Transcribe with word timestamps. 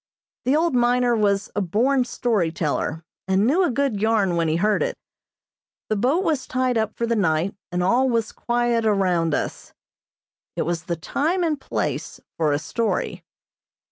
The 0.45 0.55
old 0.55 0.73
miner 0.73 1.15
was 1.15 1.51
a 1.55 1.61
born 1.61 2.05
story 2.05 2.51
teller, 2.51 3.05
and 3.27 3.45
knew 3.45 3.61
a 3.63 3.69
good 3.69 4.01
yarn 4.01 4.35
when 4.35 4.47
he 4.47 4.55
heard 4.55 4.81
it. 4.81 4.97
The 5.89 5.95
boat 5.95 6.23
was 6.23 6.47
tied 6.47 6.75
up 6.75 6.95
for 6.97 7.05
the 7.05 7.15
night, 7.15 7.55
and 7.71 7.83
all 7.83 8.09
was 8.09 8.31
quiet 8.31 8.83
around 8.83 9.35
us. 9.35 9.73
It 10.55 10.63
was 10.63 10.85
the 10.85 10.95
time 10.95 11.43
and 11.43 11.61
place 11.61 12.19
for 12.35 12.51
a 12.51 12.57
story. 12.57 13.23